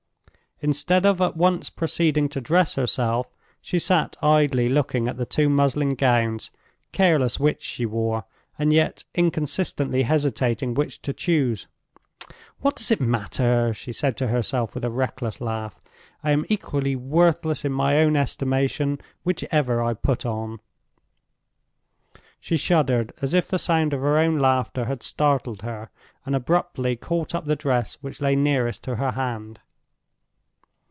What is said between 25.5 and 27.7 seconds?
her, and abruptly caught up the